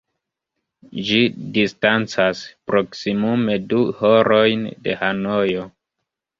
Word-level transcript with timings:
Ĝi 1.09 1.19
distancas 1.57 2.41
proksimume 2.71 3.61
du 3.69 3.85
horojn 4.03 4.67
de 4.89 4.99
Hanojo. 5.05 5.71